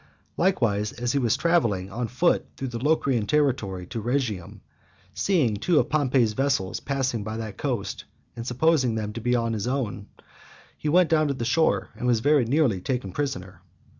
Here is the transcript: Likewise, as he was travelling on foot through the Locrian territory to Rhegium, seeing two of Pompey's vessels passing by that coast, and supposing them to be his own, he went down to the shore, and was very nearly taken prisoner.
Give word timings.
Likewise, 0.35 0.93
as 0.93 1.11
he 1.11 1.19
was 1.19 1.37
travelling 1.37 1.91
on 1.91 2.07
foot 2.07 2.43
through 2.57 2.69
the 2.69 2.83
Locrian 2.83 3.27
territory 3.27 3.85
to 3.85 4.01
Rhegium, 4.01 4.61
seeing 5.13 5.55
two 5.57 5.77
of 5.79 5.89
Pompey's 5.89 6.33
vessels 6.33 6.79
passing 6.79 7.23
by 7.23 7.37
that 7.37 7.59
coast, 7.59 8.05
and 8.35 8.47
supposing 8.47 8.95
them 8.95 9.13
to 9.13 9.21
be 9.21 9.35
his 9.35 9.67
own, 9.67 10.07
he 10.75 10.89
went 10.89 11.11
down 11.11 11.27
to 11.27 11.35
the 11.35 11.45
shore, 11.45 11.89
and 11.95 12.07
was 12.07 12.19
very 12.19 12.45
nearly 12.45 12.81
taken 12.81 13.11
prisoner. 13.11 13.61